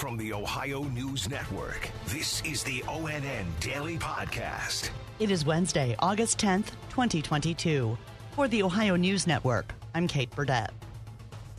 [0.00, 4.88] From the Ohio News Network, this is the ONN Daily Podcast.
[5.18, 7.98] It is Wednesday, August 10th, 2022.
[8.30, 10.70] For the Ohio News Network, I'm Kate Burdett.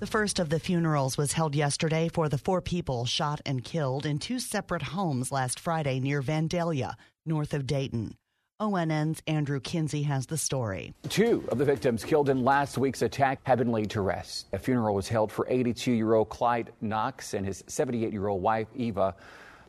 [0.00, 4.04] The first of the funerals was held yesterday for the four people shot and killed
[4.04, 6.94] in two separate homes last Friday near Vandalia,
[7.24, 8.16] north of Dayton.
[8.60, 10.94] ONN's Andrew Kinsey has the story.
[11.08, 14.46] Two of the victims killed in last week's attack have been laid to rest.
[14.52, 18.42] A funeral was held for 82 year old Clyde Knox and his 78 year old
[18.42, 19.14] wife, Eva.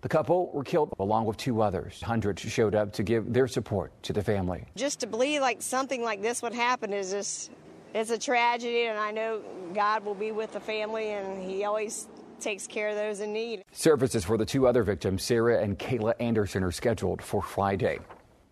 [0.01, 1.99] The couple were killed along with two others.
[1.99, 4.65] Hundreds showed up to give their support to the family.
[4.75, 7.49] Just to believe like something like this would happen is just,
[7.95, 9.41] it's a tragedy, and I know
[9.73, 12.07] God will be with the family, and He always
[12.39, 13.63] takes care of those in need.
[13.71, 17.97] Services for the two other victims, Sarah and Kayla Anderson, are scheduled for Friday.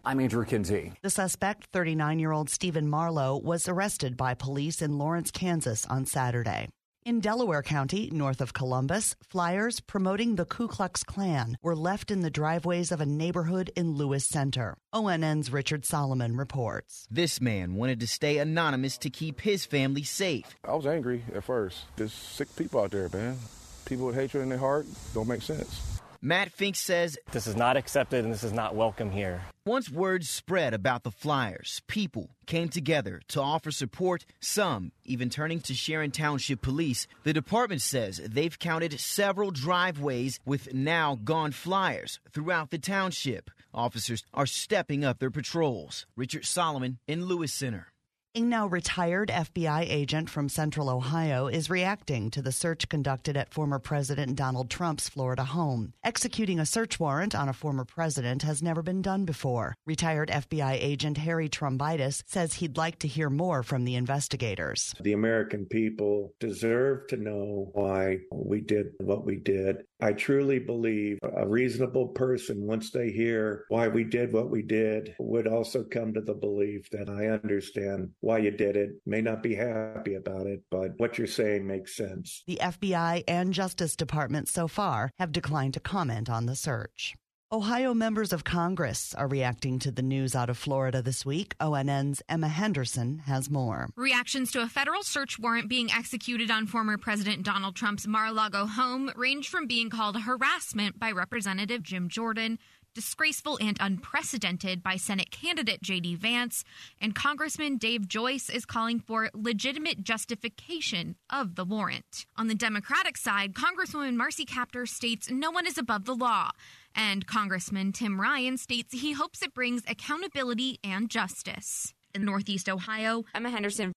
[0.06, 0.92] I'm Andrew Kinsey.
[1.02, 6.06] The suspect, 39 year old Stephen Marlow, was arrested by police in Lawrence, Kansas on
[6.06, 6.68] Saturday.
[7.06, 12.20] In Delaware County, north of Columbus, flyers promoting the Ku Klux Klan were left in
[12.20, 14.76] the driveways of a neighborhood in Lewis Center.
[14.92, 17.08] ONN's Richard Solomon reports.
[17.10, 20.58] This man wanted to stay anonymous to keep his family safe.
[20.66, 21.86] I was angry at first.
[21.96, 23.38] There's sick people out there, man.
[23.86, 26.02] People with hatred in their heart don't make sense.
[26.26, 29.42] Matt Fink says this is not accepted and this is not welcome here.
[29.66, 35.60] Once word spread about the flyers, people came together to offer support, some even turning
[35.60, 37.08] to Sharon Township Police.
[37.24, 43.52] The department says they've counted several driveways with now gone flyers throughout the township.
[43.74, 46.06] Officers are stepping up their patrols.
[46.16, 47.93] Richard Solomon in Lewis Center.
[48.36, 53.54] A now retired FBI agent from Central Ohio is reacting to the search conducted at
[53.54, 55.94] former President Donald Trump's Florida home.
[56.04, 59.76] Executing a search warrant on a former president has never been done before.
[59.86, 64.96] Retired FBI agent Harry Trombitas says he'd like to hear more from the investigators.
[65.00, 69.84] The American people deserve to know why we did what we did.
[70.02, 75.16] I truly believe a reasonable person, once they hear why we did what we did,
[75.20, 78.92] would also come to the belief that I understand why you did it.
[79.06, 82.44] May not be happy about it, but what you're saying makes sense.
[82.48, 87.16] The FBI and Justice Department so far have declined to comment on the search.
[87.52, 91.54] Ohio members of Congress are reacting to the news out of Florida this week.
[91.60, 93.90] ONN's Emma Henderson has more.
[93.96, 98.32] Reactions to a federal search warrant being executed on former President Donald Trump's Mar a
[98.32, 102.58] Lago home range from being called harassment by Representative Jim Jordan
[102.94, 106.16] disgraceful and unprecedented by Senate candidate J.D.
[106.16, 106.64] Vance,
[107.02, 112.26] and Congressman Dave Joyce is calling for legitimate justification of the warrant.
[112.38, 116.52] On the Democratic side, Congresswoman Marcy Kaptur states no one is above the law.
[116.96, 121.94] And Congressman Tim Ryan states he hopes it brings accountability and justice.
[122.14, 123.92] In Northeast Ohio, Emma Henderson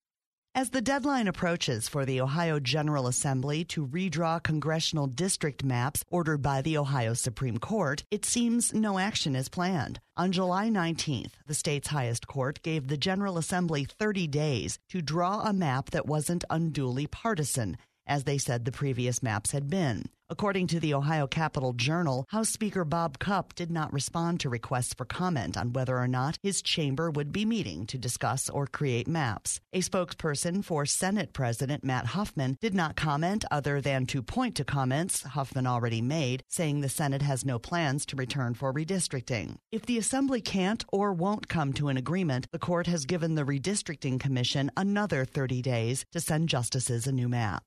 [0.57, 6.41] as the deadline approaches for the Ohio General Assembly to redraw congressional district maps ordered
[6.41, 10.01] by the Ohio Supreme Court, it seems no action is planned.
[10.17, 15.43] On July 19th, the state's highest court gave the General Assembly 30 days to draw
[15.43, 20.05] a map that wasn't unduly partisan as they said the previous maps had been.
[20.29, 24.93] According to the Ohio Capitol Journal, House Speaker Bob Cupp did not respond to requests
[24.93, 29.07] for comment on whether or not his chamber would be meeting to discuss or create
[29.07, 29.61] maps.
[29.73, 34.65] A spokesperson for Senate President Matt Huffman did not comment other than to point to
[34.65, 39.55] comments Huffman already made, saying the Senate has no plans to return for redistricting.
[39.71, 43.45] If the Assembly can't or won't come to an agreement, the court has given the
[43.45, 47.63] Redistricting Commission another 30 days to send justices a new map.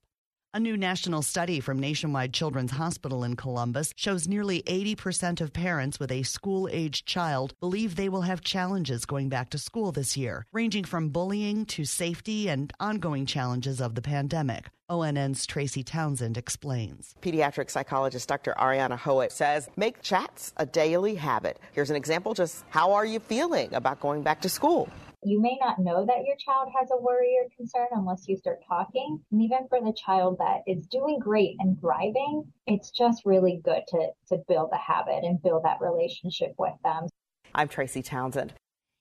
[0.51, 5.99] A new national study from Nationwide Children's Hospital in Columbus shows nearly 80% of parents
[5.99, 10.17] with a school aged child believe they will have challenges going back to school this
[10.17, 14.71] year, ranging from bullying to safety and ongoing challenges of the pandemic.
[14.89, 17.13] ONN's Tracy Townsend explains.
[17.21, 18.55] Pediatric psychologist Dr.
[18.57, 21.59] Ariana Hoet says make chats a daily habit.
[21.73, 24.89] Here's an example just how are you feeling about going back to school?
[25.23, 28.59] You may not know that your child has a worry or concern unless you start
[28.65, 29.19] talking.
[29.31, 33.81] And even for the child that is doing great and thriving, it's just really good
[33.89, 37.07] to, to build a habit and build that relationship with them.
[37.53, 38.53] I'm Tracy Townsend.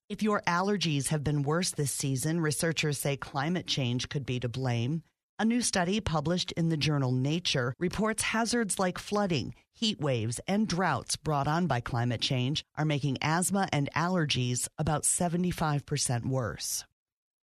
[0.09, 4.49] If your allergies have been worse this season, researchers say climate change could be to
[4.49, 5.03] blame.
[5.41, 10.67] A new study published in the journal Nature reports hazards like flooding, heat waves, and
[10.67, 16.85] droughts brought on by climate change are making asthma and allergies about 75% worse.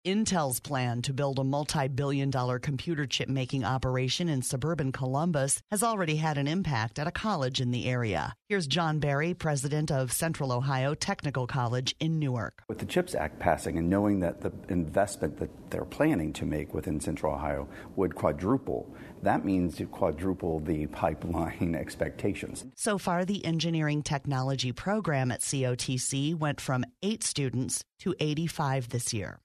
[0.05, 5.63] Intel's plan to build a multi billion dollar computer chip making operation in suburban Columbus
[5.71, 8.35] has already had an impact at a college in the area.
[8.47, 12.61] Here's John Berry, president of Central Ohio Technical College in Newark.
[12.69, 16.71] With the CHIPS Act passing and knowing that the investment that they're planning to make
[16.71, 22.63] within Central Ohio would quadruple That means to quadruple the pipeline expectations.
[22.75, 29.11] So far, the engineering technology program at COTC went from eight students to 85 this
[29.11, 29.39] year.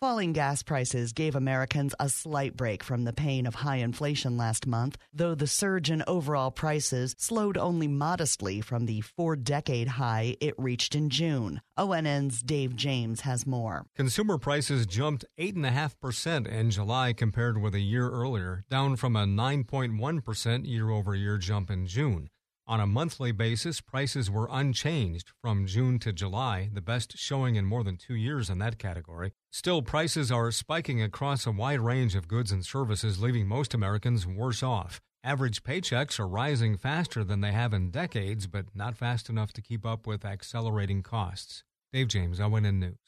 [0.00, 4.66] Falling gas prices gave Americans a slight break from the pain of high inflation last
[4.66, 10.36] month, though the surge in overall prices slowed only modestly from the four decade high
[10.40, 11.60] it reached in June.
[11.76, 13.84] ONN's Dave James has more.
[13.94, 20.66] Consumer prices jumped 8.5% in July compared with a year earlier, down from a 9.1%
[20.66, 22.30] year over year jump in June.
[22.70, 27.64] On a monthly basis, prices were unchanged from June to July, the best showing in
[27.64, 29.32] more than two years in that category.
[29.50, 34.24] Still, prices are spiking across a wide range of goods and services, leaving most Americans
[34.24, 35.00] worse off.
[35.24, 39.62] Average paychecks are rising faster than they have in decades, but not fast enough to
[39.62, 41.64] keep up with accelerating costs.
[41.92, 42.98] Dave James, ONN News.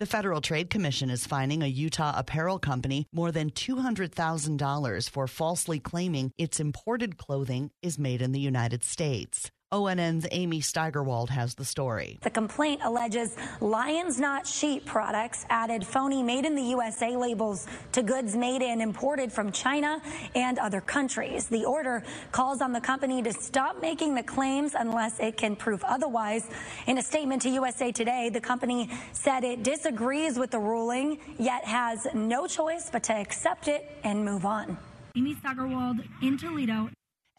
[0.00, 5.78] The Federal Trade Commission is fining a Utah apparel company more than $200,000 for falsely
[5.78, 9.50] claiming its imported clothing is made in the United States.
[9.72, 12.18] ONN's Amy Steigerwald has the story.
[12.22, 18.02] The complaint alleges Lions Not Sheep products added phony made in the USA labels to
[18.02, 20.02] goods made and imported from China
[20.34, 21.46] and other countries.
[21.46, 22.02] The order
[22.32, 26.48] calls on the company to stop making the claims unless it can prove otherwise.
[26.88, 31.64] In a statement to USA Today, the company said it disagrees with the ruling, yet
[31.64, 34.76] has no choice but to accept it and move on.
[35.16, 36.88] Amy Steigerwald in Toledo.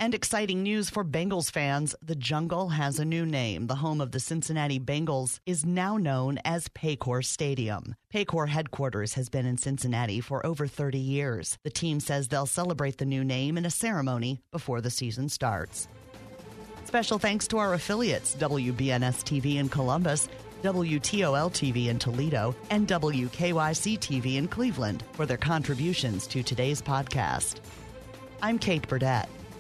[0.02, 3.68] And exciting news for Bengals fans the jungle has a new name.
[3.68, 7.94] The home of the Cincinnati Bengals is now known as Paycor Stadium.
[8.12, 11.56] Paycor headquarters has been in Cincinnati for over 30 years.
[11.64, 15.88] The team says they'll celebrate the new name in a ceremony before the season starts.
[16.86, 20.30] Special thanks to our affiliates WBNS TV in Columbus,
[20.64, 27.58] WTOL TV in Toledo, and WKYC TV in Cleveland for their contributions to today's podcast.
[28.42, 29.30] I'm Kate Burdett